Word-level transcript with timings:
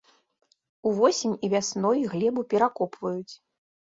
Увосень 0.91 1.35
і 1.47 1.49
вясной 1.53 1.99
глебу 2.13 2.41
перакопваюць. 2.55 3.33